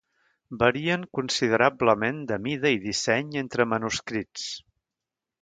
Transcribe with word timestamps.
Varien 0.61 1.03
considerablement 1.17 2.23
de 2.31 2.39
mida 2.47 2.73
i 2.77 2.81
disseny 2.87 3.31
entre 3.43 3.69
manuscrits. 3.75 4.49